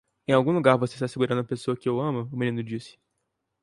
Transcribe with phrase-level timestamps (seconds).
[0.27, 2.97] "Em algum lugar você está segurando a pessoa que eu amo?" o menino disse.